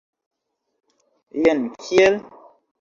Jen 1.43 1.61
kiel? 1.85 2.15